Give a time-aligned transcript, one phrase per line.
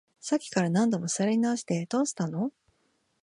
[0.19, 2.51] さっきから何度も座り直して、どうしたの？